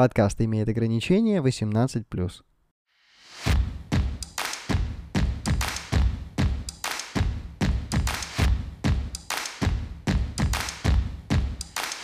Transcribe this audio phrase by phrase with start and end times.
[0.00, 2.06] Подкаст имеет ограничение 18+.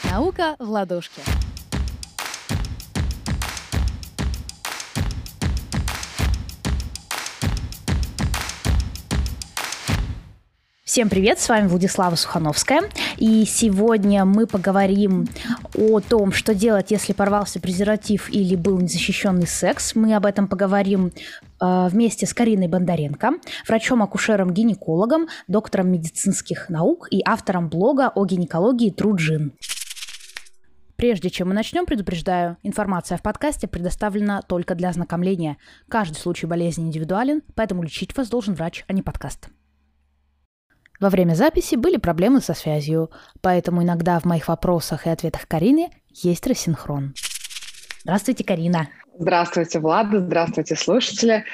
[0.05, 1.23] Наука в ладошке.
[10.97, 12.81] Всем привет, с вами Владислава Сухановская.
[13.19, 15.29] И сегодня мы поговорим
[15.75, 19.95] о том, что делать, если порвался презерватив или был незащищенный секс.
[19.95, 21.13] Мы об этом поговорим
[21.61, 23.33] э, вместе с Кариной Бондаренко,
[23.69, 29.53] врачом-акушером-гинекологом, доктором медицинских наук и автором блога о гинекологии Труджин.
[30.97, 35.59] Прежде чем мы начнем, предупреждаю, информация в подкасте предоставлена только для ознакомления.
[35.91, 39.51] Каждый случай болезни индивидуален, поэтому лечить вас должен врач, а не подкаст.
[41.01, 45.91] Во время записи были проблемы со связью, поэтому иногда в моих вопросах и ответах Карины
[46.13, 47.15] есть рассинхрон.
[48.03, 48.89] Здравствуйте, Карина.
[49.19, 50.21] Здравствуйте, Влада.
[50.21, 51.45] Здравствуйте, слушатели.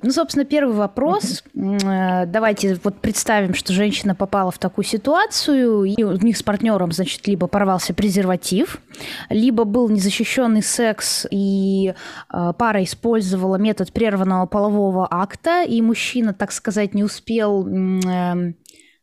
[0.00, 1.42] Ну, собственно, первый вопрос.
[1.56, 2.26] Mm-hmm.
[2.26, 7.26] Давайте вот представим, что женщина попала в такую ситуацию, и у них с партнером, значит,
[7.26, 8.80] либо порвался презерватив,
[9.28, 11.94] либо был незащищенный секс, и
[12.32, 18.52] э, пара использовала метод прерванного полового акта, и мужчина, так сказать, не успел э,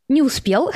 [0.07, 0.71] не успел,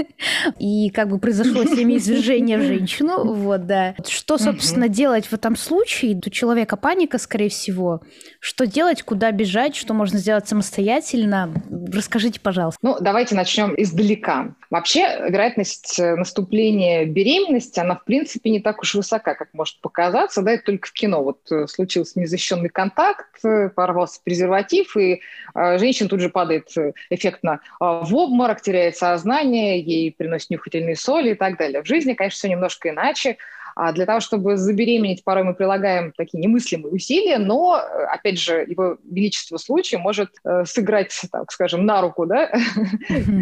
[0.58, 3.94] и как бы произошло семяизвержение в женщину, вот, да.
[4.06, 6.20] Что, собственно, делать в этом случае?
[6.24, 8.02] У человека паника, скорее всего.
[8.40, 11.54] Что делать, куда бежать, что можно сделать самостоятельно?
[11.92, 12.78] Расскажите, пожалуйста.
[12.82, 14.54] Ну, давайте начнем издалека.
[14.70, 20.42] Вообще, вероятность э, наступления беременности, она, в принципе, не так уж высока, как может показаться,
[20.42, 21.22] да, это только в кино.
[21.22, 25.20] Вот э, случился незащищенный контакт, э, порвался презерватив, и
[25.54, 26.68] женщина тут же падает
[27.10, 31.82] эффектно в обморок, теряет сознание, ей приносят нюхательные соли и так далее.
[31.82, 33.38] В жизни, конечно, все немножко иначе.
[33.76, 38.96] А для того, чтобы забеременеть, порой мы прилагаем такие немыслимые усилия, но, опять же, его
[39.04, 42.50] величество случая может э, сыграть, так скажем, на руку да?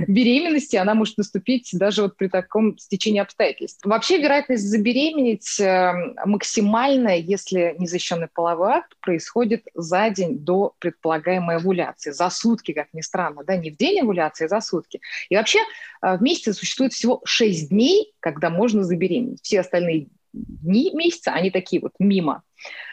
[0.09, 3.87] беременности, она может наступить даже вот при таком стечении обстоятельств.
[3.87, 5.93] Вообще вероятность забеременеть э,
[6.27, 13.03] максимальная, если незащищенный половой акт происходит за день до предполагаемой овуляции, за сутки, как ни
[13.03, 15.01] странно, да, не в день овуляции, а за сутки.
[15.29, 15.61] И вообще
[16.03, 19.39] э, в месяце существует всего 6 дней, когда можно забеременеть.
[19.41, 22.43] Все остальные дни месяца, они такие вот мимо.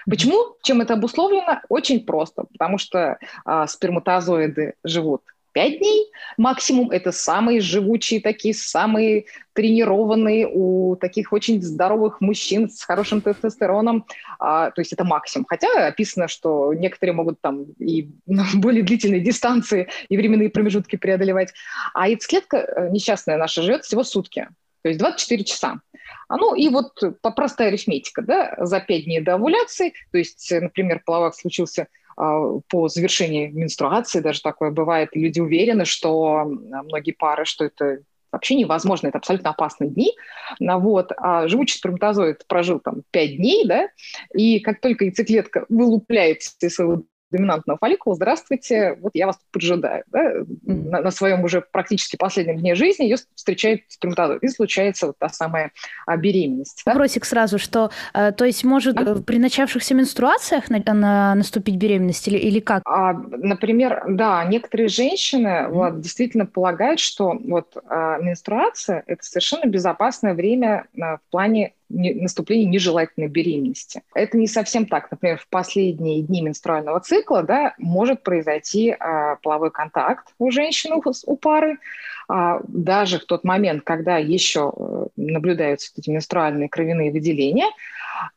[0.10, 0.56] Почему?
[0.64, 1.62] Чем это обусловлено?
[1.70, 5.22] Очень просто, потому что а, сперматозоиды живут
[5.54, 6.92] 5 дней максимум.
[6.92, 14.06] Это самые живучие такие, самые тренированные у таких очень здоровых мужчин с хорошим тестостероном.
[14.40, 15.46] А, то есть это максимум.
[15.50, 21.54] Хотя описано, что некоторые могут там и на более длительные дистанции и временные промежутки преодолевать.
[21.94, 24.48] А яйцеклетка э, несчастная наша живет всего сутки.
[24.84, 25.82] То есть 24 часа.
[26.32, 30.50] А ну и вот по простая арифметика, да, за 5 дней до овуляции, то есть,
[30.50, 37.44] например, половак случился а, по завершении менструации, даже такое бывает, люди уверены, что многие пары,
[37.44, 38.00] что это
[38.32, 40.14] вообще невозможно, это абсолютно опасные дни.
[40.62, 41.12] Вот.
[41.18, 43.90] А живучий сперматозоид прожил там 5 дней, да,
[44.34, 50.04] и как только яйцеклетка вылупляется из своего доминантного фолликула, здравствуйте, вот я вас тут поджидаю.
[50.08, 50.32] Да?
[50.64, 55.30] На, на своем уже практически последнем дне жизни ее встречает сперматозоид, и случается вот та
[55.30, 55.72] самая
[56.06, 56.84] а, беременность.
[56.86, 56.92] Да?
[56.94, 59.16] Вопросик сразу, что, э, то есть может а?
[59.22, 62.82] при начавшихся менструациях на, на, наступить беременность или, или как?
[62.86, 70.34] А, например, да, некоторые женщины вот, действительно полагают, что вот а, менструация– это совершенно безопасное
[70.34, 74.04] время а, в плане наступления нежелательной беременности.
[74.14, 75.10] Это не совсем так.
[75.12, 81.38] Например, в последние дни менструального цикла да, может произойти а, половой контакт у женщины, у
[81.38, 81.78] пары,
[82.21, 82.21] а,
[82.68, 87.68] даже в тот момент, когда еще э, наблюдаются эти менструальные кровяные выделения–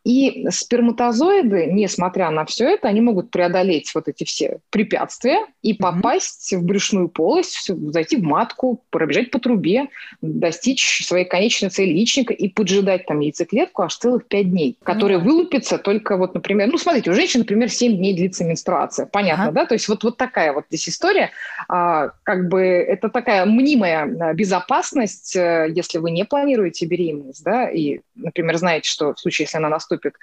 [0.05, 6.53] и сперматозоиды, несмотря на все это, они могут преодолеть вот эти все препятствия и попасть
[6.53, 6.59] mm-hmm.
[6.59, 9.89] в брюшную полость, зайти в матку, пробежать по трубе,
[10.21, 15.23] достичь своей конечной цели яичника и поджидать там яйцеклетку аж целых 5 дней, которая mm-hmm.
[15.23, 19.07] вылупится только вот, например, ну, смотрите, у женщин, например, 7 дней длится менструация.
[19.07, 19.53] Понятно, uh-huh.
[19.53, 19.67] да?
[19.67, 21.31] То есть вот, вот такая вот здесь история.
[21.69, 27.69] А, как бы это такая мнимая а, безопасность, э, если вы не планируете беременность, да,
[27.69, 30.15] и, например, знаете, что в случае, если она наступит,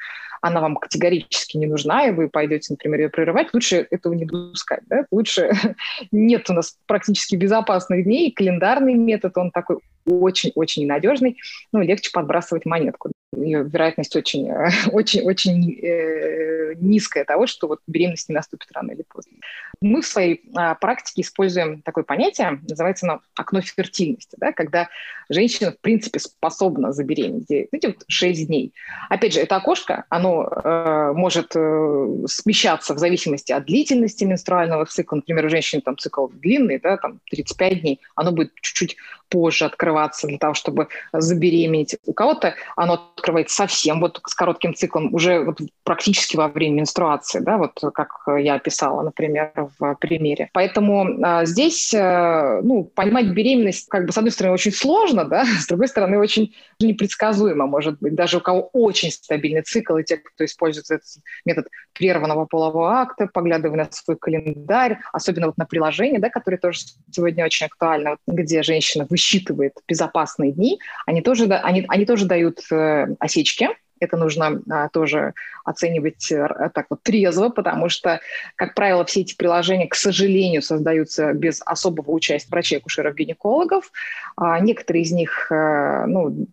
[0.41, 4.81] она вам категорически не нужна, и вы пойдете, например, ее прерывать, лучше этого не допускать.
[4.87, 5.05] Да?
[5.11, 5.51] Лучше
[6.11, 11.37] нет у нас практически безопасных дней, календарный метод, он такой очень-очень надежный,
[11.71, 13.11] ну, легче подбрасывать монетку.
[13.35, 14.51] Ее вероятность очень,
[14.91, 19.33] очень, очень э, низкая того, что вот беременность не наступит рано или поздно.
[19.81, 24.89] Мы в своей а, практике используем такое понятие, называется оно окно фертильности, да, когда
[25.29, 27.49] женщина, в принципе, способна забеременеть.
[27.71, 28.73] Эти вот 6 дней.
[29.09, 35.17] Опять же, это окошко, оно э, может э, смещаться в зависимости от длительности менструального цикла.
[35.17, 38.97] Например, у женщины там цикл длинный, да, там 35 дней, оно будет чуть-чуть
[39.29, 41.95] позже открываться для того, чтобы забеременеть.
[42.05, 47.39] У кого-то оно открывается совсем вот с коротким циклом, уже вот практически во время менструации,
[47.39, 48.09] да, вот как
[48.39, 50.49] я описала, например, в примере.
[50.53, 55.45] Поэтому а, здесь, а, ну, понимать беременность, как бы, с одной стороны, очень сложно, да,
[55.59, 60.17] с другой стороны, очень непредсказуемо, может быть, даже у кого очень стабильный цикл, и те,
[60.17, 61.07] кто использует этот
[61.45, 66.79] метод прерванного полового акта, поглядывая на свой календарь, особенно вот на приложение, да, которое тоже
[67.11, 73.10] сегодня очень актуально, где женщина высчитывает безопасные дни, они тоже, они, они тоже дают э,
[73.19, 73.69] осечки,
[74.01, 75.33] это нужно а, тоже
[75.63, 78.19] оценивать а, так вот трезво, потому что,
[78.55, 83.91] как правило, все эти приложения, к сожалению, создаются без особого участия врачей, акушеров, гинекологов.
[84.35, 86.47] А, некоторые из них а, ну,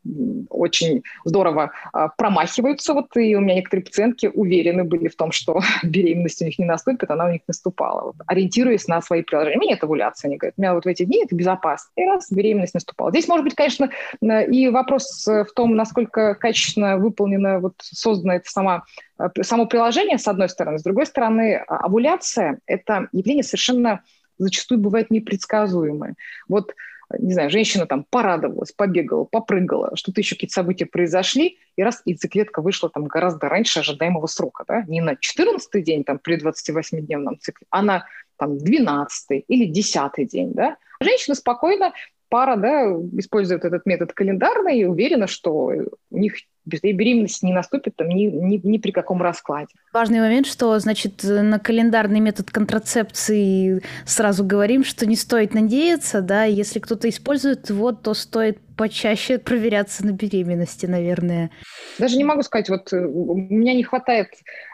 [0.51, 2.95] очень здорово а, промахиваются.
[2.95, 6.65] Вот и у меня некоторые пациентки уверены были в том, что беременность у них не
[6.65, 8.07] наступит, она у них наступала.
[8.07, 9.57] Вот, ориентируясь на свои приложения.
[9.57, 11.91] У меня нет овуляции, они говорят, у меня вот в эти дни это безопасно.
[11.97, 13.11] И раз беременность наступала.
[13.11, 13.91] Здесь может быть, конечно,
[14.21, 18.85] и вопрос в том, насколько качественно выполнен именно вот создана это сама,
[19.19, 20.79] э, само приложение, с одной стороны.
[20.79, 24.03] С другой стороны, а, овуляция– это явление совершенно
[24.39, 26.15] зачастую бывает непредсказуемое.
[26.49, 26.75] Вот
[27.19, 32.61] не знаю, женщина там порадовалась, побегала, попрыгала, что-то еще какие-то события произошли, и раз яйцеклетка
[32.61, 37.67] вышла там гораздо раньше ожидаемого срока, да, не на 14 день там при 28-дневном цикле,
[37.71, 38.05] а на
[38.37, 40.77] там 12 или 10 день, да.
[41.01, 41.95] Женщина спокойно
[42.29, 42.85] пара да,
[43.19, 45.73] использует этот метод календарный и уверена, что
[46.11, 46.35] у них
[46.69, 49.75] беременность не наступит там ни, ни, ни при каком раскладе.
[49.93, 56.45] Важный момент, что, значит, на календарный метод контрацепции сразу говорим, что не стоит надеяться, да,
[56.45, 61.51] если кто-то использует его, то стоит почаще проверяться на беременности, наверное.
[61.99, 64.29] Даже не могу сказать, вот э, у меня не хватает,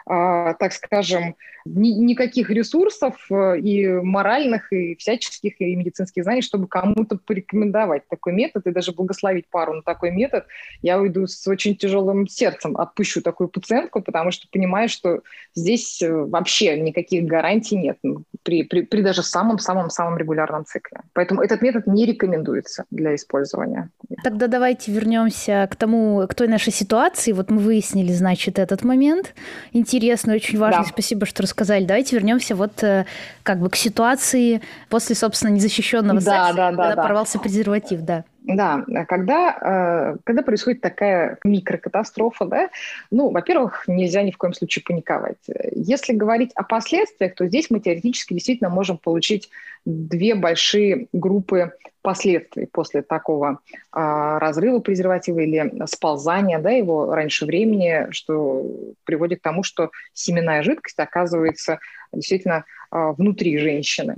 [0.05, 1.35] так скажем,
[1.65, 8.33] ни, никаких ресурсов э, и моральных, и всяческих, и медицинских знаний, чтобы кому-то порекомендовать такой
[8.33, 10.45] метод и даже благословить пару на такой метод.
[10.83, 15.21] Я уйду с очень тяжелым сердцем, отпущу такую пациентку, потому что понимаю, что
[15.55, 17.97] здесь э, вообще никаких гарантий нет
[18.43, 21.01] при, при, при даже самом-самом-самом регулярном цикле.
[21.13, 23.89] Поэтому этот метод не рекомендуется для использования.
[24.23, 27.31] Тогда давайте вернемся к тому, к той нашей ситуации.
[27.31, 29.33] Вот мы выяснили, значит, этот момент.
[29.71, 29.94] Интересно,
[30.33, 30.83] очень важно.
[30.83, 30.89] Да.
[30.89, 31.85] Спасибо, что рассказали.
[31.85, 33.05] Давайте вернемся вот э,
[33.43, 37.01] как бы к ситуации после, собственно, незащищенного да, секса, да, да, когда да.
[37.01, 38.23] порвался презерватив, да.
[38.47, 42.69] Да, когда, э, когда происходит такая микрокатастрофа, да,
[43.09, 45.37] ну, во-первых, нельзя ни в коем случае паниковать.
[45.71, 49.49] Если говорить о последствиях, то здесь мы теоретически действительно можем получить
[49.85, 53.59] две большие группы последствий после такого
[53.91, 58.63] а, разрыва презерватива или сползания да, его раньше времени, что
[59.05, 61.79] приводит к тому, что семенная жидкость оказывается
[62.13, 64.17] действительно а, внутри женщины.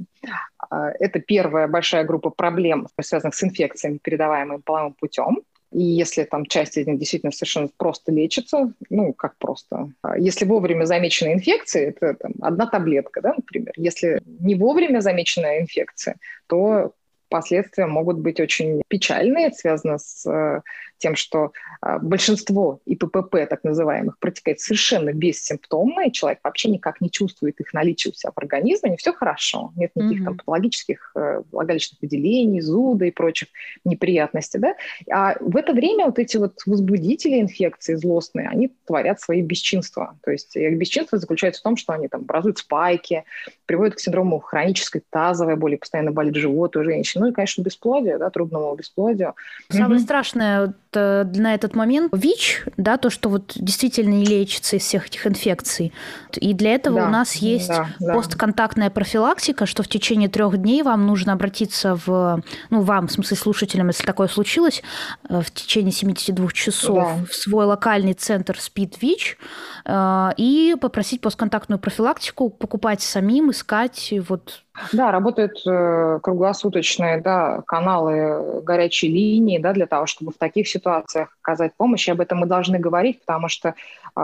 [0.70, 5.42] А, это первая большая группа проблем, связанных с инфекциями, передаваемыми половым путем.
[5.72, 9.92] И если там часть из них действительно совершенно просто лечится, ну, как просто.
[10.02, 13.74] А, если вовремя замечена инфекция, это там, одна таблетка, да, например.
[13.76, 16.16] Если не вовремя замечена инфекция,
[16.48, 16.94] то
[17.30, 20.62] последствия могут быть очень печальные, связаны с э,
[20.98, 21.52] тем, что
[21.82, 27.74] а, большинство ИППП, так называемых, протекает совершенно бессимптомно, и человек вообще никак не чувствует их
[27.74, 30.26] наличия у себя в организме, не все хорошо, нет никаких mm-hmm.
[30.26, 33.50] там патологических э, влагалищных выделений, зуда и прочих
[33.86, 34.76] неприятностей, да,
[35.12, 40.32] а в это время вот эти вот возбудители инфекции злостные, они творят свои бесчинства, то
[40.32, 43.24] есть их бесчинство заключается в том, что они там образуют спайки,
[43.66, 48.18] приводят к синдрому хронической тазовой боли, постоянно болит живот у женщин, ну и, конечно, бесплодие,
[48.18, 49.36] да, трудному бесплодию.
[49.70, 50.04] Самое mm-hmm.
[50.04, 55.26] страшное на этот момент ВИЧ, да, то, что вот действительно не лечится из всех этих
[55.28, 55.94] инфекций.
[56.36, 58.14] И для этого да, у нас есть да, да.
[58.14, 63.38] постконтактная профилактика, что в течение трех дней вам нужно обратиться в, ну, вам, в смысле
[63.38, 64.84] слушателям, если такое случилось,
[65.30, 67.26] э, в течение 72 часов да.
[67.26, 69.38] в свой локальный центр СПИД ВИЧ
[69.86, 74.64] э, и попросить постконтактную профилактику, покупать самим, искать вот
[74.94, 81.36] да, работают э, круглосуточные да, каналы горячей линии да, для того, чтобы в таких ситуациях
[81.42, 82.08] оказать помощь.
[82.08, 83.76] И об этом мы должны говорить, потому что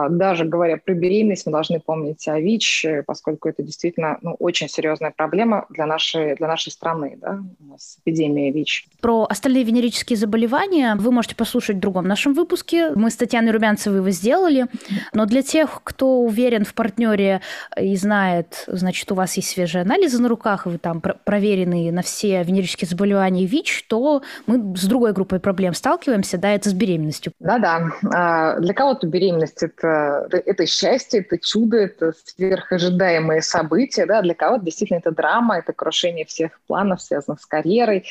[0.10, 5.14] даже говоря про беременность, мы должны помнить о ВИЧ, поскольку это действительно ну, очень серьезная
[5.16, 8.88] проблема для нашей, для нашей страны, да, у нас эпидемия ВИЧ.
[9.02, 12.92] Про остальные венерические заболевания вы можете послушать в другом нашем выпуске.
[12.92, 14.68] Мы с Татьяной Румянцевой его сделали,
[15.14, 17.42] но для тех, кто уверен в партнере
[17.80, 22.02] и знает, значит, у вас есть свежие анализы на руках, и вы там проверены на
[22.02, 27.34] все венерические заболевания ВИЧ, то мы с другой группой проблем сталкиваемся, да, это с беременностью.
[27.40, 27.92] Да-да.
[28.14, 34.66] А, для кого-то беременность это, это счастье, это чудо, это сверхожидаемое событие, да, для кого-то
[34.66, 38.06] действительно это драма, это крушение всех планов, связанных с карьерой,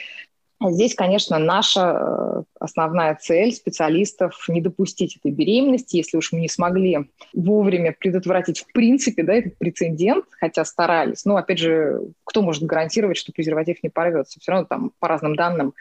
[0.70, 6.48] Здесь, конечно, наша э, основная цель специалистов не допустить этой беременности, если уж мы не
[6.48, 11.24] смогли вовремя предотвратить в принципе да, этот прецедент, хотя старались.
[11.24, 14.38] Но, опять же, кто может гарантировать, что презерватив не порвется?
[14.40, 15.74] Все равно там по разным данным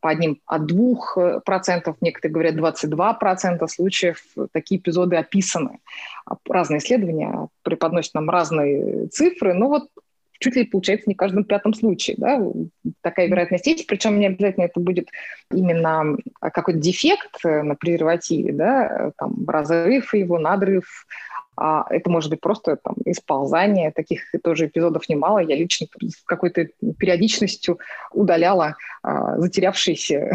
[0.00, 4.22] по одним от двух процентов, некоторые говорят 22 процента случаев
[4.52, 5.78] такие эпизоды описаны.
[6.48, 9.88] Разные исследования преподносят нам разные цифры, но вот
[10.38, 12.16] чуть ли получается не в каждом пятом случае.
[12.18, 12.42] Да?
[13.00, 15.08] Такая вероятность есть, причем не обязательно это будет
[15.50, 19.12] именно какой-то дефект на презервативе, да?
[19.18, 21.06] там, разрыв его, надрыв,
[21.56, 23.90] а это может быть просто там, исползание.
[23.90, 25.38] Таких тоже эпизодов немало.
[25.38, 27.78] Я лично с какой-то периодичностью
[28.12, 30.32] удаляла а, затерявшиеся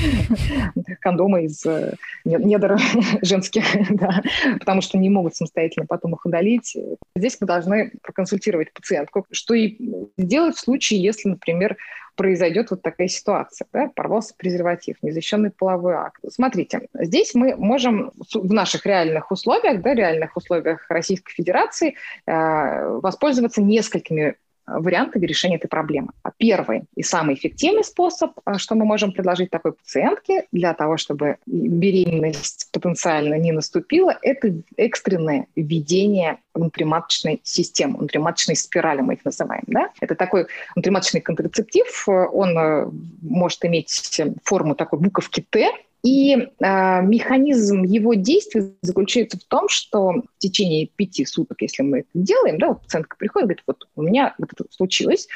[1.00, 2.76] кондомы из э, недр
[3.22, 4.22] женских, да,
[4.58, 6.76] потому что не могут самостоятельно потом их удалить.
[7.16, 9.78] Здесь мы должны проконсультировать пациентку, что и
[10.18, 11.76] сделать в случае, если, например,
[12.14, 16.20] произойдет вот такая ситуация, да, порвался презерватив, незащищенный половой акт.
[16.30, 23.62] Смотрите, здесь мы можем в наших реальных условиях, да, реальных условиях Российской Федерации э, воспользоваться
[23.62, 26.08] несколькими вариантами решения этой проблемы.
[26.22, 30.96] А первый и самый эффективный способ, а, что мы можем предложить такой пациентке для того,
[30.96, 39.64] чтобы беременность потенциально не наступила, это экстренное введение внутриматочной системы, внутриматочной спирали мы их называем.
[39.66, 39.90] Да?
[40.00, 42.90] Это такой внутриматочный контрацептив, он э,
[43.22, 45.70] может иметь форму такой буковки Т,
[46.04, 52.00] и э, механизм его действия заключается в том, что в течение пяти суток, если мы
[52.00, 55.28] это делаем, да, вот пациентка приходит, говорит, вот у меня вот это случилось,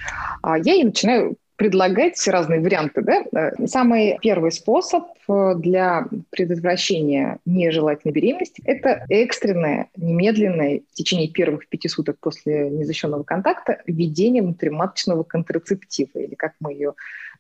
[0.43, 3.03] а я ей начинаю предлагать разные варианты.
[3.03, 3.25] Да?
[3.33, 11.69] Э, самый первый способ э, для предотвращения нежелательной беременности– это экстренное, немедленное в течение первых
[11.69, 16.95] пяти суток после незащищенного контакта введение внутриматочного контрацептива, или как мы ее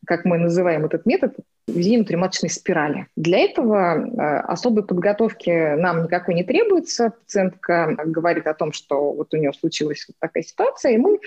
[0.06, 1.34] как мы называем этот метод,
[1.66, 3.06] введение внутриматочной спирали.
[3.16, 7.12] Для этого э, особой подготовки нам никакой не требуется.
[7.24, 11.18] Пациентка говорит о том, что вот у нее случилась вот такая ситуация, и мы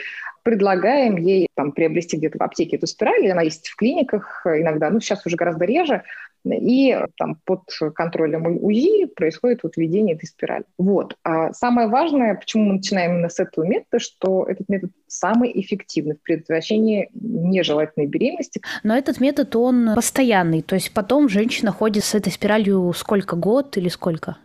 [0.44, 5.00] предлагаем ей там, приобрести где-то в аптеке эту спираль, она есть в клиниках иногда, ну
[5.00, 6.04] сейчас уже гораздо реже,
[6.44, 7.62] и там под
[7.94, 10.64] контролем УЗИ происходит вот введение этой спирали.
[10.78, 11.16] Вот.
[11.24, 16.16] А самое важное, почему мы начинаем именно с этого метода, что этот метод самый эффективный
[16.16, 18.62] в предотвращении нежелательной беременности.
[18.84, 23.78] Но этот метод, он постоянный, то есть потом женщина ходит с этой спиралью сколько, год
[23.78, 24.38] или сколько?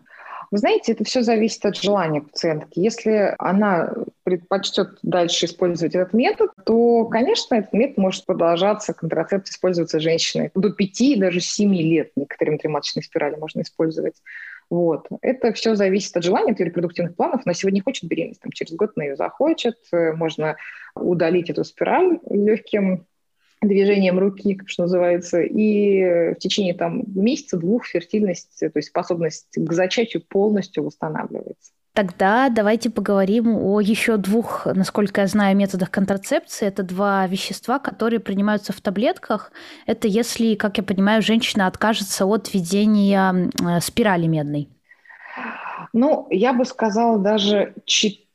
[0.50, 2.79] Вы знаете, это все зависит от желания пациентки.
[2.79, 10.00] Если она предпочтет дальше использовать этот метод, то, конечно, этот метод может продолжаться, контрацепт используется
[10.00, 12.12] женщиной до 5, даже 7 лет.
[12.17, 14.15] Некоторые триматочные спирали можно использовать.
[14.69, 15.07] Вот.
[15.21, 17.43] Это все зависит от желания, от репродуктивных планов.
[17.45, 19.76] Она сегодня хочет беременность, там, через год она ее захочет.
[19.93, 20.57] Можно
[20.95, 23.07] удалить эту спираль легким
[23.68, 29.73] движением руки, как что называется, и в течение там месяца-двух фертильность, то есть способность к
[29.73, 31.73] зачатию полностью восстанавливается.
[31.96, 36.66] Тогда давайте поговорим о еще двух, насколько я знаю, методах контрацепции.
[36.66, 39.50] Это два вещества, которые принимаются в таблетках.
[39.87, 44.68] Это если, как я понимаю, женщина откажется от введения э, спирали медной.
[45.94, 48.25] Ну, я бы сказала, даже четыре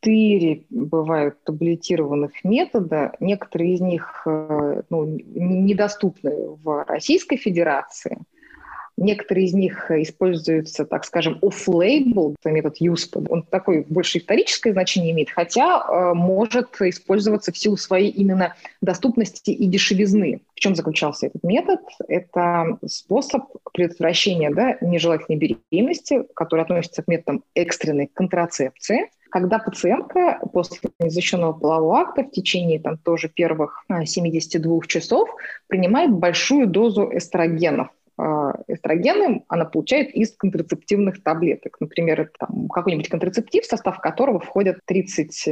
[0.70, 3.13] бывают таблетированных метода.
[3.20, 8.17] Некоторые из них э, ну, недоступны в Российской Федерации.
[8.98, 13.25] Некоторые из них используются, так скажем, off-label, метод USP.
[13.29, 19.51] Он такой больше историческое значение имеет, хотя э, может использоваться в силу своей именно доступности
[19.51, 20.41] и дешевизны.
[20.55, 21.79] В чем заключался этот метод?
[22.08, 23.43] Это способ
[23.74, 32.00] предотвращения да, нежелательной беременности, который относится к методам экстренной контрацепции– когда пациентка после незащищенного полового
[32.00, 35.29] акта в течение там, тоже первых 72 а, часов
[35.67, 37.89] принимает большую дозу эстрогенов.
[38.17, 41.77] А, эстрогены она получает из контрацептивных таблеток.
[41.79, 45.51] Например, это какой-нибудь контрацептив, в состав которого входят 30 э,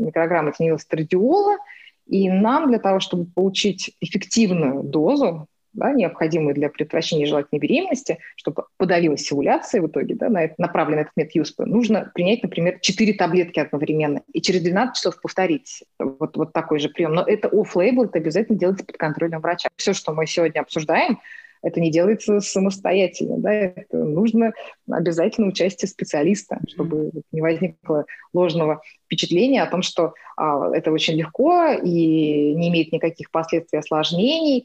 [0.00, 1.58] микрограмм этинилострадиола,
[2.06, 8.64] и нам для того, чтобы получить эффективную дозу да, необходимые для предотвращения желательной беременности, чтобы
[8.76, 13.14] подавилась овуляция в итоге, да, на это направлен этот метод ЮСП, нужно принять, например, 4
[13.14, 17.14] таблетки одновременно и через 12 часов повторить вот, вот такой же прием.
[17.14, 19.68] Но это офф-лейбл, это обязательно делается под контролем врача.
[19.76, 21.18] Все, что мы сегодня обсуждаем,
[21.62, 24.52] это не делается самостоятельно, да, это нужно
[24.90, 31.72] обязательно участие специалиста, чтобы не возникло ложного впечатления о том, что а, это очень легко
[31.72, 34.64] и не имеет никаких последствий осложнений,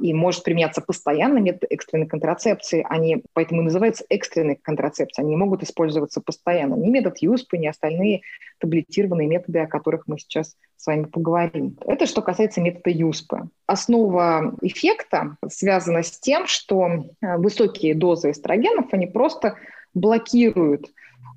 [0.00, 2.86] и может применяться постоянно метод экстренной контрацепции.
[2.88, 5.26] Они поэтому и называются экстренной контрацепцией.
[5.26, 6.74] Они могут использоваться постоянно.
[6.74, 8.20] Ни метод ЮСП, ни остальные
[8.60, 11.76] таблетированные методы, о которых мы сейчас с вами поговорим.
[11.86, 13.34] Это что касается метода ЮСП.
[13.66, 16.86] Основа эффекта связана с тем, что
[17.20, 19.56] э, высокие дозы эстрогенов, они просто
[19.94, 20.90] блокируют а,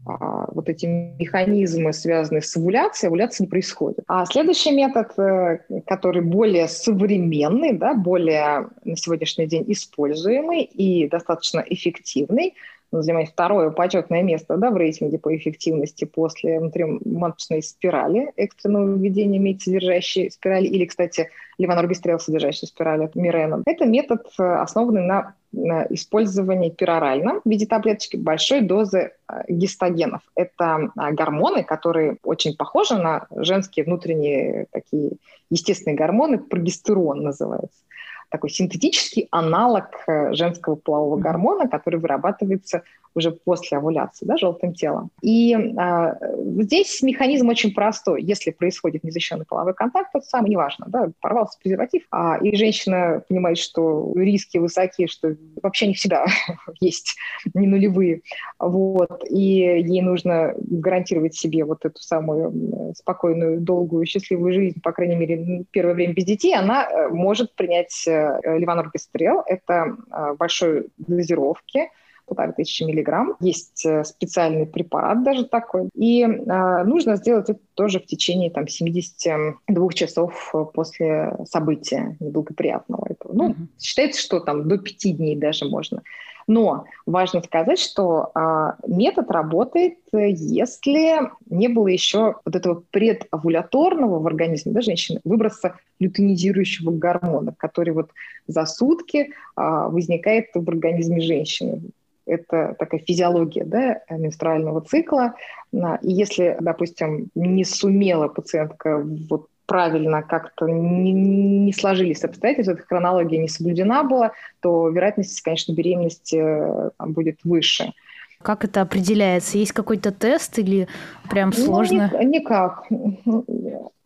[0.05, 3.99] вот эти механизмы, связанные с овуляцией, овуляция не происходит.
[4.07, 11.59] А следующий метод, э, который более современный, да, более на сегодняшний день используемый и достаточно
[11.59, 12.55] эффективный,
[12.91, 19.61] занимает второе почетное место да, в рейтинге по эффективности после внутриматочной спирали, экстренного введения медь,
[19.61, 23.63] содержащей спирали, или, кстати, левоноргистрел, содержащий спирали, Мирена.
[23.65, 30.21] Это метод, э, основанный на Э, использование перорально в виде таблеточки большой дозы э, гистогенов.
[30.33, 35.17] Это э, гормоны, которые очень похожи на женские внутренние такие
[35.49, 37.83] естественные гормоны, прогестерон называется
[38.31, 42.83] такой синтетический аналог женского полового гормона, который вырабатывается
[43.13, 45.09] уже после овуляции, да, желтым телом.
[45.21, 46.15] И а,
[46.61, 48.23] здесь механизм очень простой.
[48.23, 53.57] Если происходит незащищенный половой контакт, то самое неважно, да, порвался презерватив, а, и женщина понимает,
[53.57, 56.25] что риски высокие, что вообще не всегда
[56.79, 57.17] есть
[57.53, 58.21] не нулевые,
[58.59, 65.15] вот, и ей нужно гарантировать себе вот эту самую спокойную, долгую, счастливую жизнь, по крайней
[65.15, 71.89] мере, первое время без детей, она э, может принять э, ливаноргестрел, это э, большой дозировки,
[72.25, 73.35] полторы тысячи миллиграмм.
[73.39, 75.89] Есть э, специальный препарат даже такой.
[75.93, 83.07] И э, нужно сделать это тоже в течение там, 72 часов после события неблагоприятного.
[83.09, 83.33] Этого.
[83.33, 83.67] Ну, mm-hmm.
[83.79, 86.03] Считается, что там до 5 дней даже можно.
[86.47, 94.27] Но важно сказать, что э, метод работает, если не было еще вот этого предовуляторного в
[94.27, 98.11] организме да, женщины выброса лютонизирующего гормона, который вот
[98.47, 101.81] за сутки э, возникает в организме женщины
[102.25, 105.33] это такая физиология да, менструального цикла.
[105.73, 113.39] И если, допустим, не сумела пациентка вот правильно как-то не, не сложились обстоятельства, эта хронология
[113.39, 117.93] не соблюдена была, то вероятность, конечно, беременности э, там, будет выше.
[118.41, 119.57] Как это определяется?
[119.57, 120.87] Есть какой-то тест или
[121.29, 122.09] прям ну, сложно?
[122.11, 122.87] Ну, никак.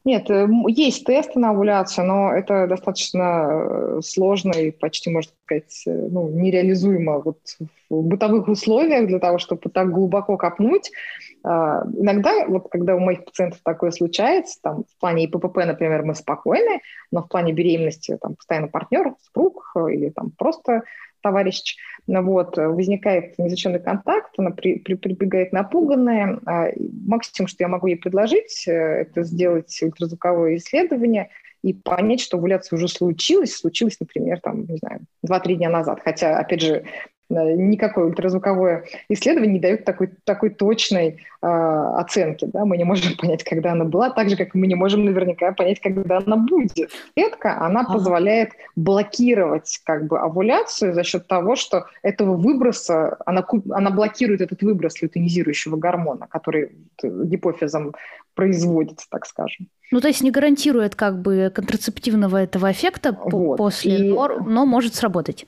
[0.06, 5.84] Нет, э, есть тесты на овуляцию, но это достаточно э, сложно и почти, можно сказать,
[5.88, 7.40] э, ну, нереализуемо вот
[7.90, 10.92] в бытовых условиях для того, чтобы так глубоко копнуть.
[11.44, 16.14] А, иногда, вот когда у моих пациентов такое случается, там, в плане ИПП, например, мы
[16.14, 20.84] спокойны, но в плане беременности там, постоянно партнер, супруг или там просто
[21.26, 26.40] товарищ, ну вот, возникает незащищенный контакт, она при, при, прибегает напуганная.
[26.46, 26.68] А
[27.04, 31.32] максимум, что я могу ей предложить, э, это сделать ультразвуковое исследование
[31.64, 36.00] и понять, что овуляция уже случилась, случилась, например, там, не знаю, 2-3 дня назад.
[36.06, 36.86] Хотя, опять же,
[37.30, 42.46] никакое ультразвуковое исследование не дает такой, такой точной э, оценки.
[42.46, 42.66] Да?
[42.66, 45.80] Мы не можем понять, когда она была, так же, как мы не можем наверняка понять,
[45.80, 46.92] когда она будет.
[47.16, 47.94] Клетка, она ага.
[47.94, 54.62] позволяет блокировать как бы овуляцию за счет того, что этого выброса, она, она блокирует этот
[54.62, 57.94] выброс лютонизирующего гормона, который гипофизом
[58.36, 59.68] производится, так скажем.
[59.92, 63.58] Ну, то есть не гарантирует как бы контрацептивного этого эффекта вот.
[63.58, 64.10] после, и...
[64.12, 65.46] но, но может сработать.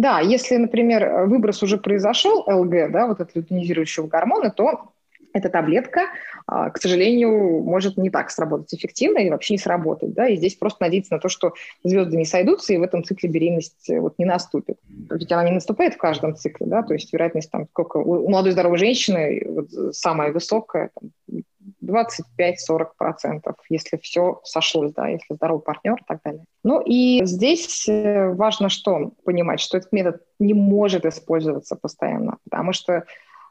[0.00, 4.92] Да, если, например, выброс уже произошел, ЛГ, да, вот этого лютонизирующего гормона, то
[5.34, 6.06] эта таблетка,
[6.46, 10.14] а, к сожалению, может не так сработать эффективно или вообще не сработать.
[10.14, 10.26] Да?
[10.26, 11.52] И здесь просто надеяться на то, что
[11.84, 14.78] звезды не сойдутся, и в этом цикле беременность вот не наступит.
[14.88, 18.52] Ведь она не наступает в каждом цикле, да, то есть вероятность там сколько у молодой
[18.52, 21.42] здоровой женщины вот, самая высокая, там,
[21.82, 26.44] 25-40%, если все сошлось, да, если здоровый партнер и так далее.
[26.64, 32.72] Ну и здесь э, важно что понимать, что этот метод не может использоваться постоянно, потому
[32.72, 33.02] что э,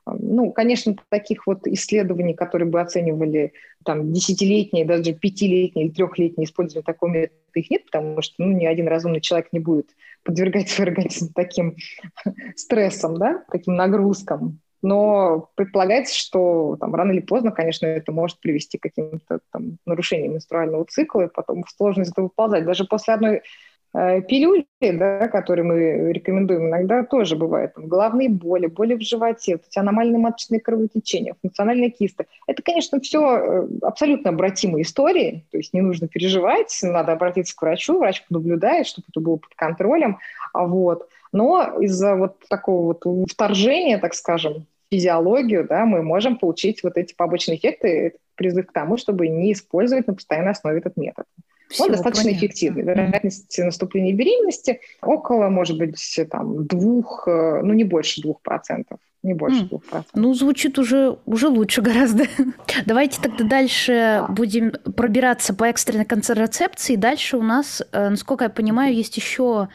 [0.06, 6.84] ну, конечно, таких вот исследований, которые бы оценивали там десятилетние, даже пятилетние или трехлетние использование
[6.84, 9.90] такого метода, их нет, потому что ну, ни один разумный человек не будет
[10.24, 11.76] подвергать свой организм таким
[12.56, 18.78] стрессам, да, таким нагрузкам но предполагается, что там, рано или поздно, конечно, это может привести
[18.78, 22.66] к каким-то там, нарушениям менструального цикла, и потом сложно из этого выползать.
[22.66, 23.42] Даже после одной
[23.92, 29.64] пилюли, да, которые мы рекомендуем, иногда тоже бывают там, головные боли, боли в животе, вот
[29.68, 32.28] эти аномальные маточные кровотечения, функциональные кисты.
[32.46, 37.62] Это, конечно, все э, абсолютно обратимые истории, то есть не нужно переживать, надо обратиться к
[37.62, 40.20] врачу, врач наблюдает, чтобы это было под контролем.
[40.54, 41.08] А вот.
[41.32, 46.98] Но из-за вот такого вот вторжения, так скажем, в физиологию, да, мы можем получить вот
[46.98, 51.26] эти побочные эффекты, призыв к тому, чтобы не использовать на постоянной основе этот метод.
[51.70, 52.46] Всего Он достаточно понятно.
[52.46, 52.82] эффективный.
[52.82, 58.98] Вероятность наступления беременности около, может быть, там, двух, э, ну, не больше двух процентов.
[59.22, 60.12] Не больше двух процентов.
[60.16, 62.24] Ну, звучит уже, уже лучше гораздо.
[62.86, 66.96] Давайте тогда дальше будем пробираться по экстренной контрацепции.
[66.96, 69.68] Дальше у нас, э, насколько я понимаю, есть еще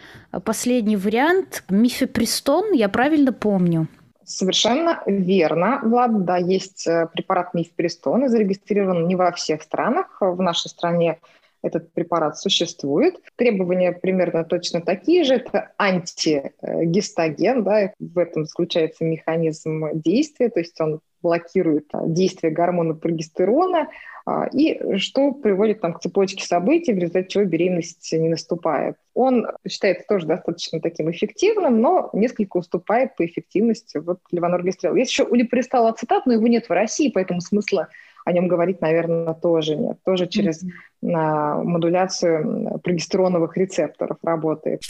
[0.44, 1.62] последний вариант.
[1.68, 3.86] Мифепристон, я правильно помню?
[4.24, 6.24] Совершенно верно, Влад.
[6.24, 10.16] Да, есть э, препарат мифепристон, зарегистрирован не во всех странах.
[10.20, 11.18] В нашей стране
[11.64, 13.16] этот препарат существует.
[13.36, 15.34] Требования примерно точно такие же.
[15.34, 22.94] Это антигистоген, да, в этом заключается механизм действия, то есть он блокирует а, действие гормона
[22.94, 23.88] прогестерона,
[24.26, 28.96] а, и что приводит там, к цепочке событий, в результате чего беременность не наступает.
[29.14, 34.94] Он считается тоже достаточно таким эффективным, но несколько уступает по эффективности вот левоноргестрел.
[34.94, 37.88] Есть еще улипристал ацетат, но его нет в России, поэтому смысла
[38.24, 39.98] о нем говорить, наверное, тоже нет.
[40.04, 41.62] Тоже через mm-hmm.
[41.62, 44.80] модуляцию прогестероновых рецепторов работает.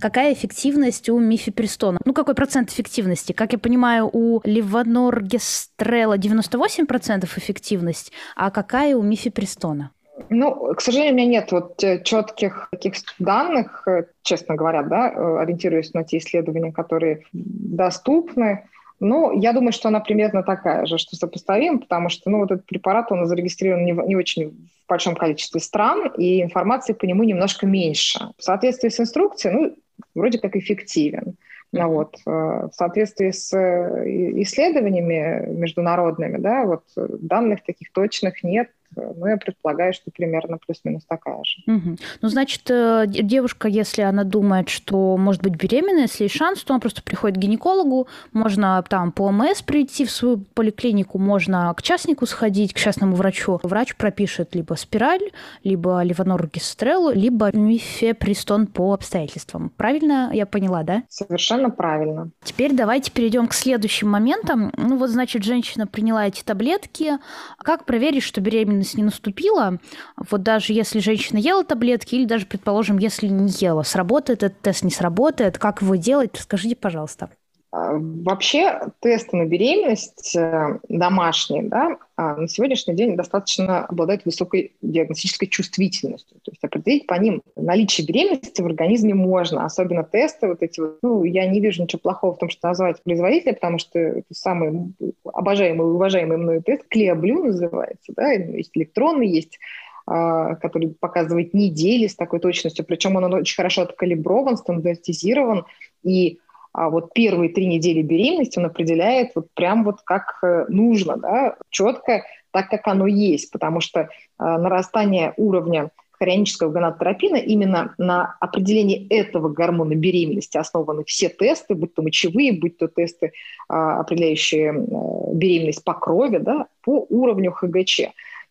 [0.00, 1.98] Какая эффективность у мифепристона?
[2.04, 3.32] Ну, какой процент эффективности?
[3.32, 9.90] Как я понимаю, у левоноргестрела 98% эффективность, а какая у мифепристона?
[10.30, 15.10] Ну, к сожалению, у меня нет вот э, четких таких данных, э, честно говоря, да,
[15.10, 18.68] э, ориентируясь на те исследования, которые доступны.
[19.00, 22.66] Ну, я думаю, что она примерно такая же, что сопоставим, потому что, ну, вот этот
[22.66, 27.22] препарат, он зарегистрирован не, в, не очень в большом количестве стран, и информации по нему
[27.22, 28.18] немножко меньше.
[28.36, 29.76] В соответствии с инструкцией, ну,
[30.14, 31.36] вроде как эффективен.
[31.70, 34.04] Ну, вот, э, в соответствии с э,
[34.42, 38.70] исследованиями международными, да, вот данных таких точных нет,
[39.16, 41.62] ну, я предполагаю, что примерно плюс-минус такая же.
[41.66, 41.96] Угу.
[42.22, 46.74] Ну, значит, э, девушка, если она думает, что может быть беременна, если есть шанс, то
[46.74, 51.82] она просто приходит к гинекологу, можно там по ОМС прийти в свою поликлинику, можно к
[51.82, 53.60] частнику сходить, к частному врачу.
[53.62, 55.30] Врач пропишет либо спираль,
[55.64, 59.70] либо левоноргистрел, либо мифепристон по обстоятельствам.
[59.76, 61.02] Правильно я поняла, да?
[61.08, 62.30] Совершенно правильно.
[62.42, 64.72] Теперь давайте перейдем к следующим моментам.
[64.76, 67.18] Ну вот, значит, женщина приняла эти таблетки.
[67.58, 69.78] Как проверить, что беременность беременность не наступила,
[70.16, 74.84] вот даже если женщина ела таблетки, или даже, предположим, если не ела, сработает этот тест,
[74.84, 77.30] не сработает, как его делать, скажите, пожалуйста.
[77.78, 84.72] А, вообще тесты на беременность э, домашние да, а, на сегодняшний день достаточно обладают высокой
[84.82, 86.38] диагностической чувствительностью.
[86.42, 89.64] То есть определить по ним наличие беременности в организме можно.
[89.64, 90.82] Особенно тесты вот эти.
[91.02, 94.92] Ну, я не вижу ничего плохого в том, что назвать производителя, потому что это самый
[95.24, 96.84] обожаемый и уважаемый мной тест.
[96.88, 98.12] Клеоблю называется.
[98.16, 98.32] Да?
[98.32, 99.58] Есть электронный, есть
[100.06, 102.84] а, который показывает недели с такой точностью.
[102.84, 105.66] Причем он очень хорошо откалиброван, стандартизирован.
[106.02, 106.40] И
[106.72, 111.56] а вот первые три недели беременности он определяет вот прям вот как э, нужно, да,
[111.70, 119.06] четко, так как оно есть, потому что э, нарастание уровня хорионического гонадотропина именно на определении
[119.08, 123.32] этого гормона беременности основаны все тесты, будь то мочевые, будь то тесты,
[123.68, 128.00] а, определяющие э, беременность по крови, да, по уровню ХГЧ.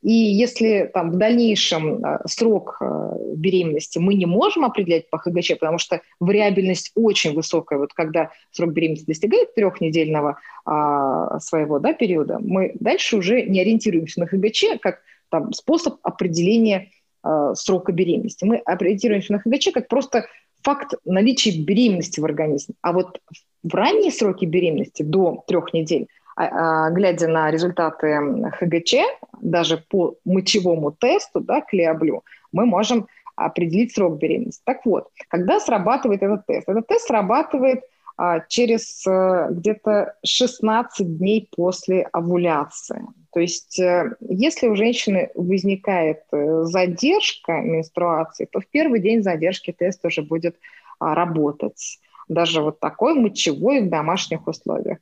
[0.04, 5.54] И если там, в дальнейшем э, срок э, беременности мы не можем определять по ХГЧ,
[5.60, 12.40] потому что вариабельность очень высокая, вот когда срок беременности достигает трехнедельного а, своего да, периода,
[12.40, 16.90] мы дальше уже не ориентируемся на ХГЧ как там, способ определения
[17.24, 18.46] а, срока беременности.
[18.46, 20.28] Мы ориентируемся на ХГЧ как просто
[20.62, 22.76] факт наличия беременности в организме.
[22.82, 23.20] А вот
[23.64, 28.20] в ранние сроки беременности, до трех недель, а, а, глядя на результаты
[28.60, 28.96] ХГЧ,
[29.42, 34.62] даже по мочевому тесту, да, клеоблю, мы можем определить срок беременности.
[34.66, 36.68] Так вот, когда срабатывает этот тест?
[36.68, 37.84] Этот тест срабатывает
[38.18, 43.02] а, через а, где-то 16 дней после овуляции.
[43.32, 49.72] То есть, э, если у женщины возникает э, задержка менструации, то в первый день задержки
[49.72, 50.56] тест уже будет
[50.98, 52.00] а, работать.
[52.28, 54.98] Даже вот такой мочевой в домашних условиях.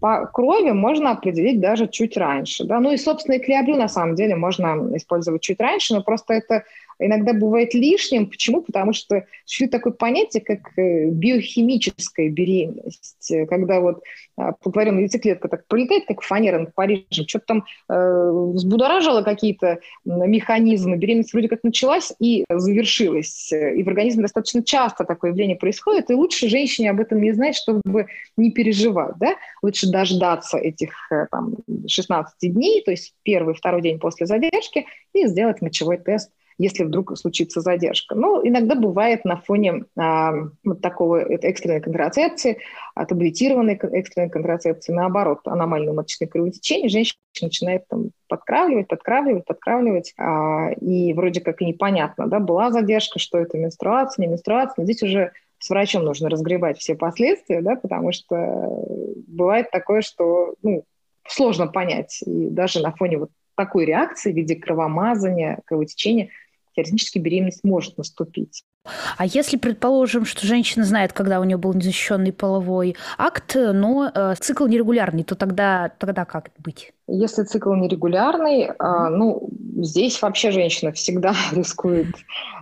[0.00, 2.64] По крови можно определить даже чуть раньше.
[2.64, 2.78] Да?
[2.80, 3.40] Ну и, собственно, и
[3.76, 6.64] на самом деле можно использовать чуть раньше, но просто это
[6.98, 8.26] иногда бывает лишним.
[8.26, 8.62] Почему?
[8.62, 14.02] Потому что существует такое понятие, как э, биохимическая беременность, когда вот
[14.36, 21.32] плодотворенная яйцеклетка так пролетает, как фанера над Парижем, что-то там э, взбудоражило какие-то механизмы, беременность
[21.32, 23.52] вроде как началась и завершилась.
[23.52, 27.56] И в организме достаточно часто такое явление происходит, и лучше женщине об этом не знать,
[27.56, 28.06] чтобы
[28.36, 29.34] не переживать, да?
[29.62, 30.94] Лучше дождаться этих
[31.30, 31.56] там,
[31.86, 37.16] 16 дней, то есть первый, второй день после задержки, и сделать мочевой тест если вдруг
[37.16, 38.16] случится задержка.
[38.16, 40.32] Но иногда бывает на фоне а,
[40.64, 42.58] вот такого экстренной контрацепции,
[42.94, 51.12] таблетированной экстренной контрацепции, наоборот, аномальное маточное кровотечение, женщина начинает там подкравливать, подкравливать, подкравливать, а, и
[51.12, 55.32] вроде как и непонятно, да, была задержка, что это менструация, не менструация, но здесь уже
[55.60, 58.36] с врачом нужно разгребать все последствия, да, потому что
[59.26, 60.84] бывает такое, что ну,
[61.26, 66.30] сложно понять, и даже на фоне вот такой реакции в виде кровомазания, кровотечения
[66.78, 68.62] теоретически беременность может наступить.
[69.16, 74.34] А если предположим, что женщина знает, когда у нее был незащищенный половой акт, но э,
[74.38, 76.92] цикл нерегулярный, то тогда, тогда как быть?
[77.08, 79.50] Если цикл нерегулярный, э, ну,
[79.82, 82.14] здесь вообще женщина всегда рискует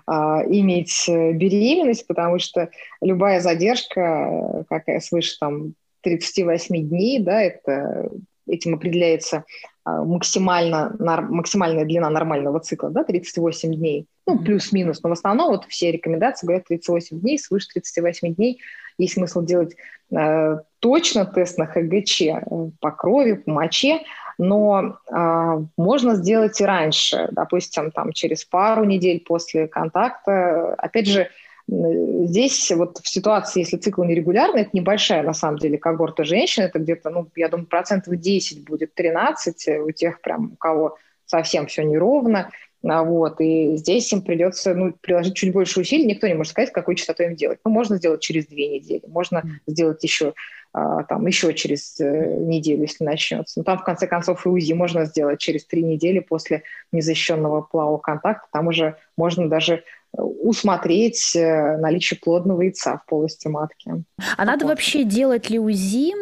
[0.08, 2.70] э, иметь беременность, потому что
[3.02, 8.08] любая задержка, какая свыше там 38 дней, да, это
[8.48, 9.44] этим определяется
[9.86, 15.64] а, максимально, максимальная длина нормального цикла, да, 38 дней, ну, плюс-минус, но в основном вот
[15.66, 18.60] все рекомендации говорят 38 дней, свыше 38 дней
[18.98, 19.76] есть смысл делать
[20.10, 22.40] э, точно тест на ХГЧ э,
[22.80, 24.00] по крови, по моче,
[24.38, 30.74] но э, можно сделать и раньше, допустим, там через пару недель после контакта.
[30.78, 31.28] Опять же,
[31.68, 36.78] Здесь вот в ситуации, если цикл нерегулярный, это небольшая на самом деле когорта женщин, это
[36.78, 41.82] где-то, ну, я думаю, процентов 10 будет 13 у тех прям, у кого совсем все
[41.82, 42.50] неровно,
[42.84, 46.72] а вот, и здесь им придется ну, приложить чуть больше усилий, никто не может сказать,
[46.72, 47.58] какой частотой им делать.
[47.64, 49.48] Ну, можно сделать через две недели, можно mm.
[49.66, 50.34] сделать еще
[50.72, 53.58] а, там еще через э, неделю, если начнется.
[53.58, 57.96] Но там, в конце концов, и УЗИ можно сделать через три недели после незащищенного полового
[57.96, 58.46] контакта.
[58.52, 64.04] Там уже можно даже усмотреть э, наличие плодного яйца в полости матки.
[64.36, 66.12] А надо вообще делать ли УЗИ,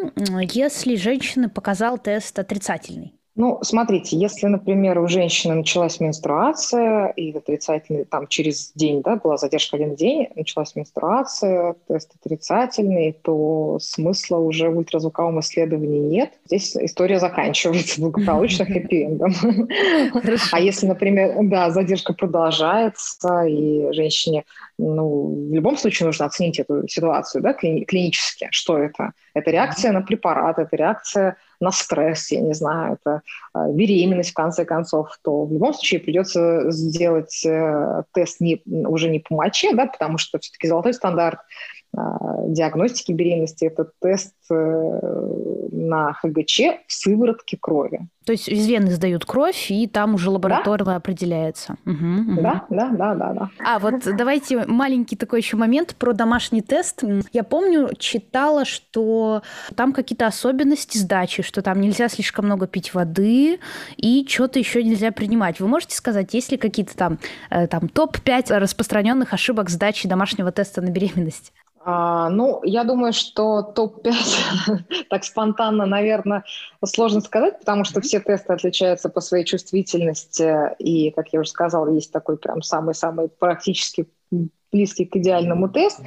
[0.52, 3.14] если женщина показал тест отрицательный?
[3.36, 9.38] Ну, смотрите, если, например, у женщины началась менструация, и отрицательный, там, через день, да, была
[9.38, 16.32] задержка один день, началась менструация, тест отрицательный, то смысла уже в ультразвуковом исследовании нет.
[16.46, 19.32] Здесь история заканчивается благополучно хэппи-эндом.
[20.52, 24.44] А если, например, да, задержка продолжается, и женщине
[24.78, 28.48] ну, в любом случае нужно оценить эту ситуацию да, кли- клинически.
[28.50, 29.12] Что это?
[29.34, 33.22] Это реакция на препарат, это реакция на стресс, я не знаю, это
[33.54, 39.08] э, беременность, в конце концов, то в любом случае придется сделать э, тест не, уже
[39.08, 41.40] не по моче, да, потому что все-таки золотой стандарт
[42.48, 44.54] диагностики беременности– это тест э,
[45.72, 48.00] на ХГЧ в сыворотке крови.
[48.24, 50.96] То есть из вены сдают кровь, и там уже лабораторно да?
[50.96, 51.76] определяется.
[51.84, 52.42] Угу, угу.
[52.42, 53.50] Да, да, да, да, да.
[53.64, 57.02] А вот давайте маленький такой еще момент про домашний тест.
[57.32, 59.42] Я помню, читала, что
[59.74, 63.60] там какие-то особенности сдачи, что там нельзя слишком много пить воды
[63.96, 65.60] и что-то еще нельзя принимать.
[65.60, 67.18] Вы можете сказать, есть ли какие-то там,
[67.50, 71.52] э, там топ-5 распространенных ошибок сдачи домашнего теста на беременность?
[71.86, 76.44] А, ну, я думаю, что топ-5 так спонтанно, наверное,
[76.82, 80.74] сложно сказать, потому что все тесты отличаются по своей чувствительности.
[80.78, 84.06] И, как я уже сказала, есть такой прям самый-самый практически
[84.74, 86.00] близкий к идеальному тест.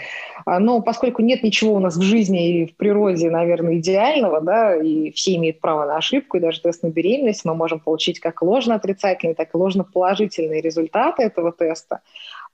[0.45, 4.75] А, но поскольку нет ничего у нас в жизни и в природе, наверное, идеального, да,
[4.75, 8.41] и все имеют право на ошибку, и даже тест на беременность мы можем получить как
[8.41, 12.01] ложно-отрицательные, так и ложно-положительные результаты этого теста.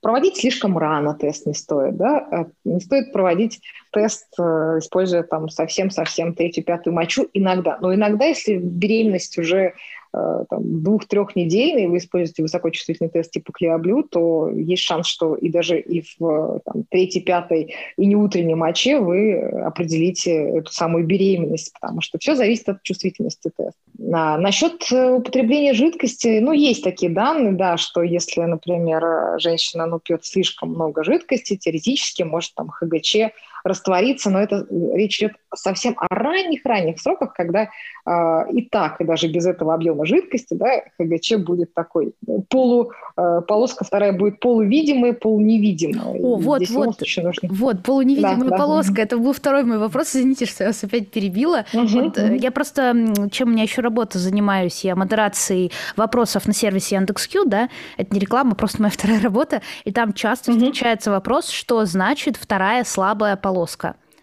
[0.03, 4.43] Проводить слишком рано тест не стоит, да, э, не стоит проводить тест, э,
[4.79, 7.77] используя там совсем-совсем третью, пятую мочу иногда.
[7.79, 9.75] Но иногда, если беременность уже
[10.15, 15.80] Э, там, двух-трехнедельный, вы используете высокочувствительный тест типа клеоблю, то есть шанс, что и даже
[15.80, 22.02] и в там, третьей, пятой и не утренней моче вы определите эту самую беременность, потому
[22.02, 23.80] что все зависит от чувствительности теста.
[24.13, 29.99] А, насчет э, употребления жидкости, ну, есть такие данные, да, что если, например, женщина ну,
[29.99, 33.15] пьет слишком много жидкости, теоретически может там ХГЧ
[33.63, 37.69] раствориться, но это речь идет совсем о ранних-ранних сроках, когда
[38.06, 42.13] э, и так, и даже без этого объема жидкости, да, ХГЧ будет такой
[42.49, 46.06] полу, э, полоска вторая будет полувидимая, полуневидимая.
[46.06, 47.49] О, вот, вот, нужно...
[47.49, 49.02] вот, полуневидимая да, полоска, да.
[49.04, 51.65] это был второй мой вопрос, извините, что я вас опять перебила.
[51.73, 52.34] Угу, вот, угу.
[52.34, 57.69] Я просто, чем у меня еще работа занимаюсь, я модерацией вопросов на сервисе Яндекс.Кью, да,
[57.97, 60.60] это не реклама, просто моя вторая работа, и там часто угу.
[60.60, 63.52] встречается вопрос, что значит вторая слабая полоска.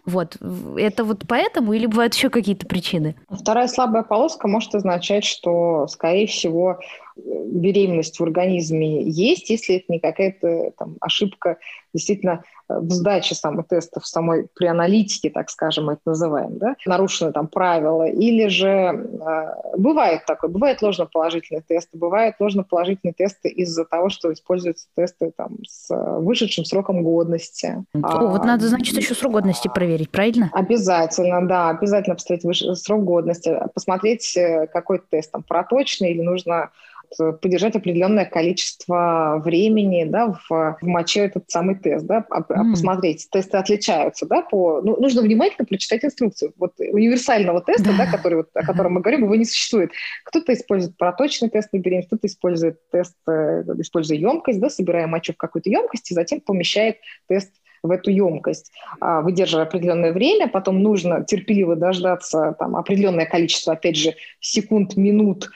[0.05, 0.37] Вот.
[0.77, 3.15] Это вот поэтому или бывают еще какие-то причины?
[3.29, 6.79] Вторая слабая полоска может означать, что, скорее всего,
[7.15, 11.57] беременность в организме есть, если это не какая-то там, ошибка
[11.93, 16.57] действительно э, в сдаче самых тестов, в самой при аналитике, так скажем, мы это называем,
[16.57, 23.49] да, нарушены там правила, или же э, бывает такое, бывает ложноположительные тесты, бывают ложноположительные тесты
[23.49, 27.83] из-за того, что используются тесты там с вышедшим сроком годности.
[27.93, 30.49] О, а, вот надо, значит, еще срок годности проверить, правильно?
[30.53, 32.79] Обязательно, да, обязательно посмотреть выш...
[32.79, 36.71] срок годности, посмотреть, э, какой тест там проточный или нужно
[37.19, 42.71] Э, поддержать определенное количество времени да, в, в моче этот самый тест, да, mm.
[42.71, 46.53] посмотреть, тесты отличаются, да, по, ну, нужно внимательно прочитать инструкцию.
[46.57, 48.01] Вот универсального теста, да.
[48.01, 49.91] Да, который, вот, о котором мы говорим, его не существует.
[50.25, 55.33] Кто-то использует проточный тест на беременность, кто-то использует тест, э, используя емкость, да, собирая мочу
[55.33, 57.51] в какую-то емкость и затем помещает тест
[57.83, 63.97] в эту емкость, а, выдерживая определенное время, потом нужно терпеливо дождаться там, определенное количество, опять
[63.97, 65.49] же, секунд, минут,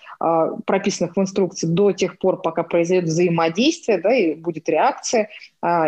[0.65, 5.29] прописанных в инструкции до тех пор, пока произойдет взаимодействие, да, и будет реакция,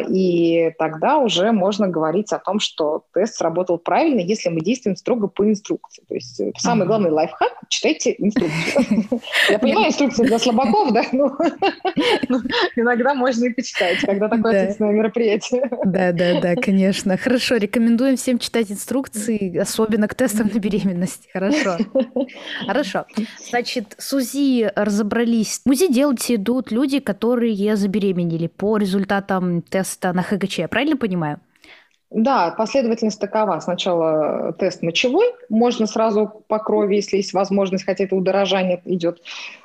[0.10, 5.28] и тогда уже можно говорить о том, что тест сработал правильно, если мы действуем строго
[5.28, 6.04] по инструкции.
[6.08, 9.22] То есть э, самый главный лайфхак– читайте инструкцию.
[9.50, 11.38] Я понимаю, инструкция для слабаков, да, но
[12.76, 15.70] иногда можно и почитать, когда такое ответственное мероприятие.
[15.86, 17.18] Да, да, да, конечно.
[17.18, 21.30] Хорошо, рекомендуем всем читать инструкции, особенно к тестам на беременность.
[21.32, 21.78] Хорошо.
[22.66, 23.06] Хорошо.
[23.50, 25.62] Значит, с УЗИ разобрались.
[25.66, 31.40] УЗИ делать идут люди, которые забеременели по результатам теста на ХГЧ, я правильно понимаю?
[32.10, 33.60] Да, последовательность такова.
[33.60, 39.22] Сначала тест мочевой, можно сразу по крови, если есть возможность, хотя это удорожание идет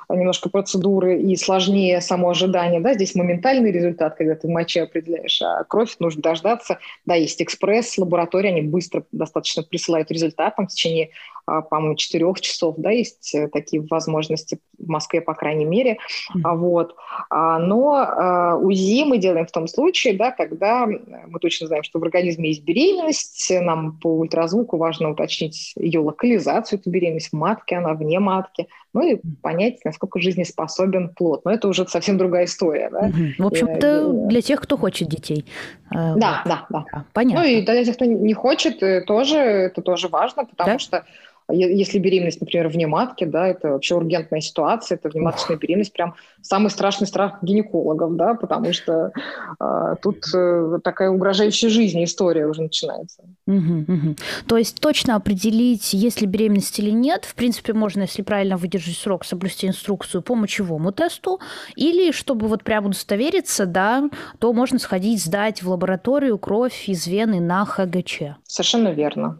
[0.09, 2.81] немножко процедуры и сложнее само ожидание.
[2.81, 2.95] Да?
[2.95, 6.79] Здесь моментальный результат, когда ты моче определяешь, а кровь нужно дождаться.
[7.05, 11.11] Да, есть экспресс, лаборатория, они быстро достаточно присылают результат, там в течение
[11.45, 15.97] по-моему, четырех часов, да, есть э, такие возможности в Москве, по крайней мере,
[16.35, 16.57] mm-hmm.
[16.57, 16.95] вот.
[17.29, 22.03] А, но УЗИ мы делаем в том случае, да, когда мы точно знаем, что в
[22.03, 27.93] организме есть беременность, нам по ультразвуку важно уточнить ее локализацию, эту беременность в матке, она
[27.93, 31.45] вне матки, ну и понять, насколько жизнеспособен плод.
[31.45, 32.89] Но это уже совсем другая история.
[32.91, 33.11] Да?
[33.37, 35.45] В общем-то, и, для тех, кто хочет детей.
[35.91, 36.19] Да, вот.
[36.19, 37.05] да, да, да.
[37.13, 37.41] Понятно.
[37.41, 40.79] Ну и для тех, кто не хочет, э, тоже, это тоже важно, потому да?
[40.79, 41.05] что
[41.49, 46.69] если беременность, например, вне матки, да, это вообще ургентная ситуация, это внематочная беременность, прям самый
[46.69, 49.11] страшный страх гинекологов, да, потому что
[49.59, 53.23] э, тут э, такая угрожающая жизни история уже начинается.
[53.47, 54.15] Угу, угу.
[54.47, 58.97] То есть точно определить, есть ли беременность или нет, в принципе, можно, если правильно выдержать
[58.97, 61.39] срок, соблюсти инструкцию по мочевому тесту,
[61.75, 67.39] или чтобы вот прямо удостовериться, да, то можно сходить сдать в лабораторию кровь из вены
[67.39, 68.21] на ХГЧ.
[68.45, 69.39] Совершенно верно.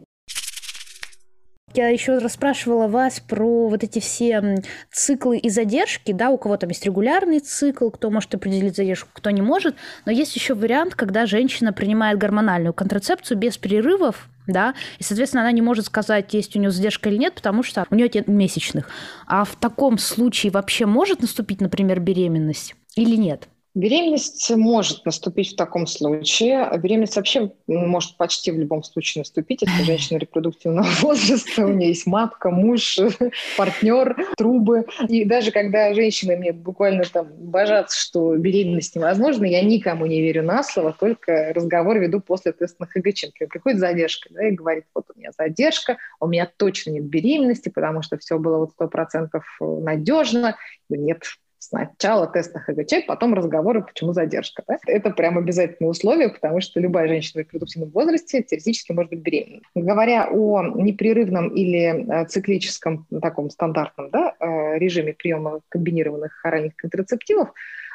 [1.74, 6.70] Я еще расспрашивала вас про вот эти все циклы и задержки, да, у кого там
[6.70, 9.74] есть регулярный цикл, кто может определить задержку, кто не может,
[10.06, 15.50] но есть еще вариант, когда женщина принимает гормональную контрацепцию без перерывов, да, и, соответственно, она
[15.50, 18.88] не может сказать, есть у нее задержка или нет, потому что у нее нет месячных.
[19.26, 23.48] А в таком случае вообще может наступить, например, беременность или нет?
[23.74, 26.70] Беременность может наступить в таком случае.
[26.78, 32.06] Беременность вообще может почти в любом случае наступить, если женщина репродуктивного возраста, у нее есть
[32.06, 33.00] матка, муж,
[33.56, 34.86] партнер, трубы.
[35.08, 40.44] И даже когда женщины мне буквально там божатся, что беременность невозможна, я никому не верю
[40.44, 43.26] на слово, только разговор веду после теста на ХГЧ.
[43.50, 48.02] Приходит задержка да, и говорит, вот у меня задержка, у меня точно нет беременности, потому
[48.02, 50.56] что все было вот сто процентов надежно.
[50.88, 51.22] Нет,
[51.68, 54.62] Сначала тест на ХГЧ, потом разговоры, почему задержка.
[54.68, 54.76] Да?
[54.86, 59.62] Это прям обязательное условие, потому что любая женщина в репродуктивном возрасте теоретически может быть беременна.
[59.74, 67.48] Говоря о непрерывном или э, циклическом таком стандартном да, э, режиме приема комбинированных оральных контрацептивов,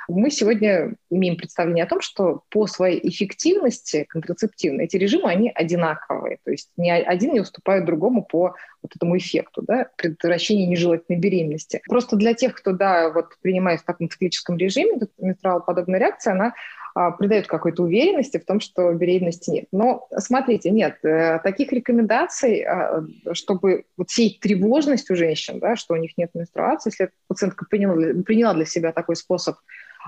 [0.09, 6.39] мы сегодня имеем представление о том, что по своей эффективности контрацептивной эти режимы, они одинаковые.
[6.43, 11.81] То есть ни один не уступает другому по вот этому эффекту, да, предотвращения нежелательной беременности.
[11.87, 16.53] Просто для тех, кто, да, вот принимает в таком циклическом режиме, менструал подобная реакция, она
[16.95, 19.65] а, придают какой-то уверенности в том, что беременности нет.
[19.71, 25.93] Но смотрите, нет, э, таких рекомендаций, а, чтобы вот сеять тревожность у женщин, да, что
[25.93, 29.57] у них нет менструации, если пациентка приняла, приняла для себя такой способ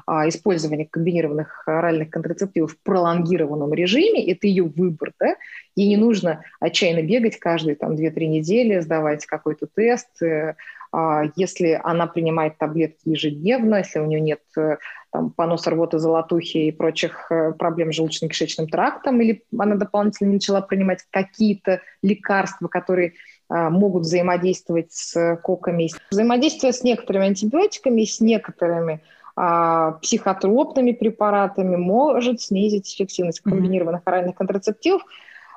[0.05, 5.35] а, использования комбинированных оральных контрацептивов в пролонгированном режиме, это ее выбор, да,
[5.75, 10.55] ей не нужно отчаянно бегать каждые там 2-3 недели, сдавать какой-то тест, э,
[10.91, 14.77] а, если она принимает таблетки ежедневно, если у нее нет э,
[15.11, 20.61] там, поноса рвоты, золотухи и прочих э, проблем с желудочно-кишечным трактом, или она дополнительно начала
[20.61, 23.13] принимать какие-то лекарства, которые
[23.53, 25.89] могут взаимодействовать с коками.
[26.09, 29.01] Взаимодействие с некоторыми антибиотиками, с некоторыми
[29.35, 35.03] психотропными препаратами может снизить эффективность комбинированных оральных контрацептивов,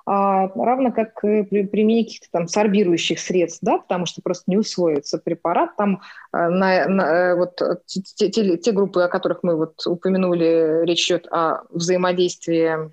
[0.07, 4.59] а, равно как и при применении каких-то там сорбирующих средств, да, потому что просто не
[4.59, 5.77] усвоится препарат.
[5.77, 10.85] Там а, на, на, э, вот те, те, те группы, о которых мы вот упомянули,
[10.85, 12.91] речь идет о взаимодействии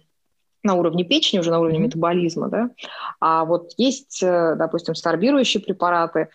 [0.64, 1.84] на уровне печени, уже на уровне mm-hmm.
[1.84, 2.70] метаболизма, да.
[3.20, 6.30] А вот есть, э, допустим, сорбирующие препараты,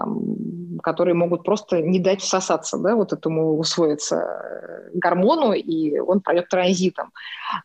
[0.00, 6.20] там, которые могут просто не дать всосаться, да, вот этому усвоиться э, гормону, и он
[6.20, 7.10] пройдет транзитом.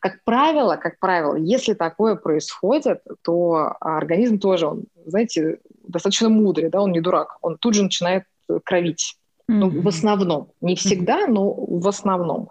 [0.01, 6.81] Как правило, как правило, если такое происходит, то организм тоже, он, знаете, достаточно мудрый, да,
[6.81, 8.23] он не дурак, он тут же начинает
[8.65, 9.15] кровить.
[9.47, 9.81] Ну, mm-hmm.
[9.81, 10.47] в основном.
[10.61, 12.49] Не всегда, но в основном.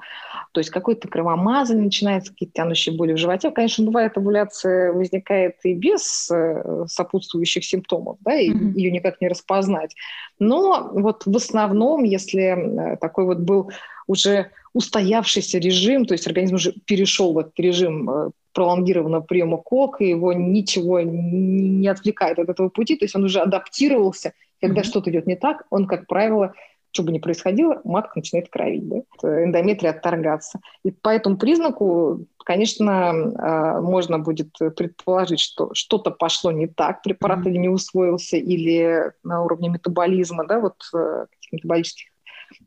[0.55, 3.51] То есть какое-то кровомазание начинается, какие-то тянущие боли в животе.
[3.51, 8.73] Конечно, бывает, овуляция возникает и без э, сопутствующих симптомов, да, и mm-hmm.
[8.77, 9.97] ее никак не распознать.
[10.39, 13.73] Но вот в основном, если э, такой вот был
[14.07, 20.01] уже устоявшийся режим, то есть организм уже перешел в этот режим э, пролонгированного приема кок,
[20.01, 24.85] и его ничего не отвлекает от этого пути, то есть он уже адаптировался, когда mm-hmm.
[24.85, 26.55] что-то идет не так, он, как правило,
[26.95, 29.45] что бы ни происходило, матка начинает кровить, да?
[29.45, 30.61] эндометрия отторгаться.
[30.85, 37.41] И по этому признаку, конечно, а, можно будет предположить, что что-то пошло не так, препарат
[37.41, 37.51] mm-hmm.
[37.51, 42.07] или не усвоился, или на уровне метаболизма, да, вот э, метаболических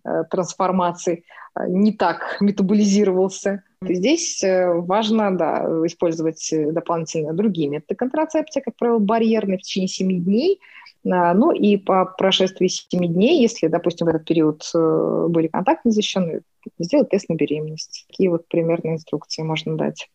[0.04, 1.24] э, трансформаций
[1.58, 3.64] э, не так метаболизировался.
[3.82, 10.60] Здесь важно да, использовать дополнительно другие методы контрацепции, как правило, барьерные в течение 7 дней–
[10.70, 10.87] а,
[11.34, 16.42] ну и по прошествии 7 дней, если, допустим, в этот период э, были контактно защищены,
[16.80, 18.06] сделать тест на беременность.
[18.10, 20.10] Такие вот примерные инструкции можно дать.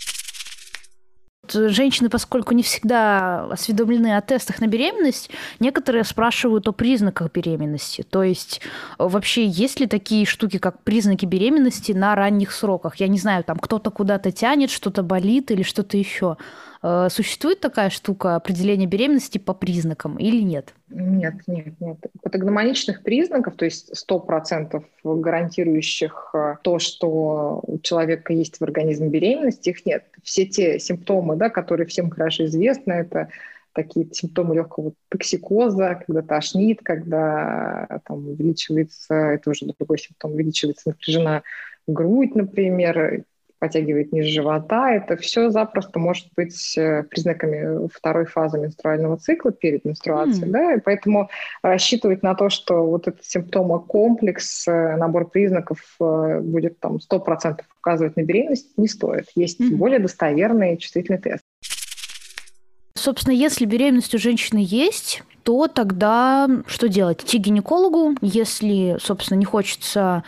[1.51, 5.29] Женщины, поскольку не всегда осведомлены о тестах на беременность,
[5.59, 8.03] некоторые спрашивают о признаках беременности.
[8.03, 8.61] То есть
[8.99, 12.97] э, вообще есть ли такие штуки, как признаки беременности на ранних сроках?
[12.97, 16.37] Я не знаю, там кто-то куда-то тянет, что-то болит или что-то еще.
[16.83, 20.75] Э, существует такая штука определения беременности по признакам или нет?
[20.89, 21.99] Нет, нет, нет.
[22.23, 29.67] Патогномоничных признаков, то есть 100% гарантирующих э, то, что у человека есть в организме беременность,
[29.67, 30.05] их нет.
[30.23, 33.29] Все те симптомы, да, которые всем хорошо известны, это
[33.73, 41.43] такие симптомы легкого токсикоза, когда тошнит, когда там увеличивается, это уже другой симптом, увеличивается напряжена
[41.87, 43.25] грудь, например,
[43.63, 44.91] потягивает низ живота.
[44.91, 50.49] Это все запросто может быть э, признаками второй фазы менструального цикла перед менструацией.
[50.49, 50.51] Mm.
[50.51, 50.75] Да?
[50.75, 51.31] И поэтому
[51.63, 58.17] рассчитывать на то, что вот этот симптомокомплекс, э, набор признаков э, будет там 100% указывать
[58.17, 59.27] на беременность, не стоит.
[59.37, 59.77] Есть mm.
[59.77, 61.45] более достоверный чувствительный тест.
[62.95, 67.23] Собственно, если беременность у женщины есть, то тогда что делать?
[67.23, 70.25] Идти к гинекологу, если, собственно, не хочется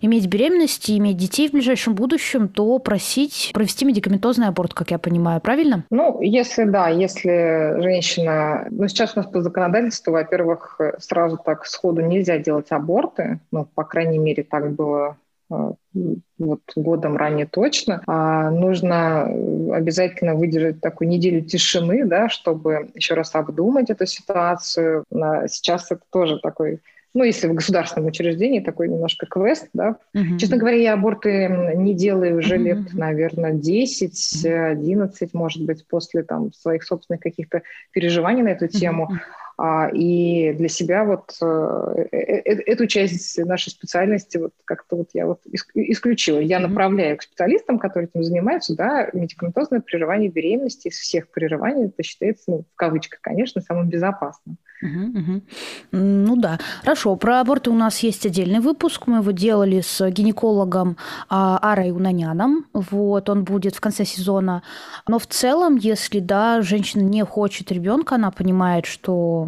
[0.00, 4.98] иметь беременность и иметь детей в ближайшем будущем, то просить провести медикаментозный аборт, как я
[4.98, 5.84] понимаю, правильно?
[5.90, 8.66] Ну, если да, если женщина...
[8.70, 13.84] Ну, сейчас у нас по законодательству, во-первых, сразу так сходу нельзя делать аборты, ну, по
[13.84, 15.16] крайней мере, так было
[15.50, 15.72] э,
[16.38, 19.24] вот годом ранее точно, а нужно
[19.74, 25.04] обязательно выдержать такую неделю тишины, да, чтобы еще раз обдумать эту ситуацию.
[25.10, 26.80] Сейчас это тоже такой
[27.18, 29.96] ну, если в государственном учреждении, такой немножко квест, да.
[30.16, 30.38] Uh-huh.
[30.38, 32.62] Честно говоря, я аборты не делаю уже uh-huh.
[32.62, 37.62] лет, наверное, 10, 11, может быть, после там своих собственных каких-то
[37.92, 39.10] переживаний на эту тему.
[39.10, 39.18] Uh-huh.
[39.60, 45.08] А, и для себя вот э, э, э, эту часть нашей специальности вот как-то вот
[45.14, 45.40] я вот
[45.74, 46.38] исключила.
[46.38, 52.04] Я направляю к специалистам, которые этим занимаются, да, медикаментозное прерывание беременности из всех прерываний, это
[52.04, 54.58] считается, ну, в кавычках, конечно, самым безопасным.
[54.80, 55.42] Угу, угу.
[55.90, 56.58] Ну да.
[56.82, 57.16] Хорошо.
[57.16, 59.06] Про аборты у нас есть отдельный выпуск.
[59.06, 60.96] Мы его делали с гинекологом
[61.28, 62.66] а, Арой Унаняном.
[62.72, 64.62] Вот, он будет в конце сезона.
[65.08, 69.47] Но в целом, если да, женщина не хочет ребенка, она понимает, что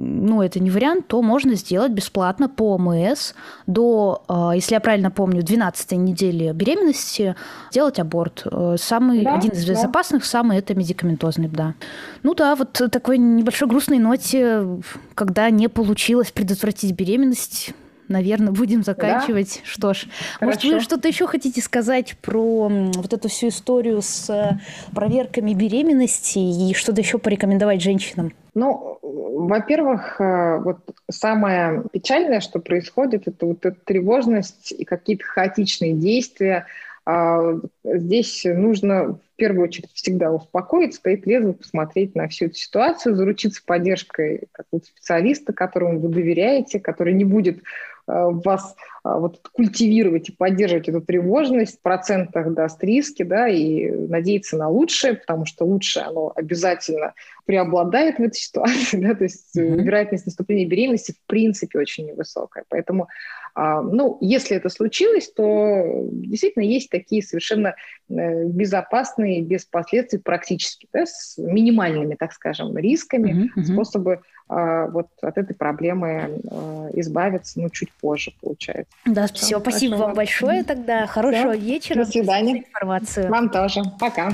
[0.00, 3.34] ну, это не вариант, то можно сделать бесплатно по ОМС
[3.66, 7.34] до, э, если я правильно помню, 12 недели беременности
[7.72, 8.46] делать аборт.
[8.50, 9.72] Э, самый, да, один из да.
[9.72, 11.74] безопасных, самый это медикаментозный, да.
[12.22, 14.66] Ну да, вот такой небольшой грустной ноте,
[15.14, 17.72] когда не получилось предотвратить беременность,
[18.06, 19.60] наверное, будем заканчивать.
[19.62, 19.70] Да.
[19.70, 20.06] Что ж,
[20.38, 20.46] Хорошо.
[20.46, 24.58] может, вы что-то еще хотите сказать про вот эту всю историю с э,
[24.94, 28.32] проверками беременности и что-то еще порекомендовать женщинам?
[28.58, 30.78] Ну, во-первых, э, вот
[31.08, 36.66] самое печальное, что происходит, это вот эта тревожность и какие-то хаотичные действия.
[37.06, 37.54] А,
[37.84, 43.62] здесь нужно в первую очередь всегда успокоиться и трезво посмотреть на всю эту ситуацию, заручиться
[43.64, 47.62] поддержкой какого-то специалиста, которому вы доверяете, который не будет
[48.08, 48.74] вас
[49.08, 54.68] а, вот культивировать и поддерживать эту тревожность, в процентах даст риски, да, и надеяться на
[54.68, 57.14] лучшее, потому что лучшее, оно обязательно
[57.46, 59.82] преобладает в этой ситуации, да, то есть mm-hmm.
[59.82, 62.64] вероятность наступления беременности в принципе очень невысокая.
[62.68, 63.08] Поэтому,
[63.54, 67.74] а, ну, если это случилось, то действительно есть такие совершенно
[68.08, 73.62] э, безопасные, без последствий практически, да, с минимальными, так скажем, рисками mm-hmm.
[73.62, 78.92] способы вот от этой проблемы а, избавиться, ну, чуть позже, получается.
[79.04, 81.06] Да, все, спасибо вам большое тогда.
[81.06, 81.56] Хорошего да.
[81.56, 82.04] вечера.
[82.04, 82.58] До свидания.
[82.58, 83.30] Информацию.
[83.30, 83.82] Вам тоже.
[84.00, 84.32] Пока.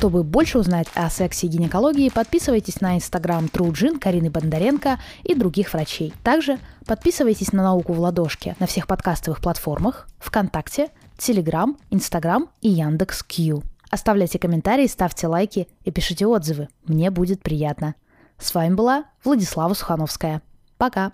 [0.00, 5.74] Чтобы больше узнать о сексе и гинекологии, подписывайтесь на инстаграм TrueGin Карины Бондаренко и других
[5.74, 6.14] врачей.
[6.24, 10.88] Также подписывайтесь на «Науку в ладошке» на всех подкастовых платформах, ВКонтакте,
[11.20, 13.62] Телеграм, Инстаграм и Яндекс Кью.
[13.90, 16.68] Оставляйте комментарии, ставьте лайки и пишите отзывы.
[16.86, 17.94] Мне будет приятно.
[18.38, 20.40] С вами была Владислава Сухановская.
[20.78, 21.12] Пока!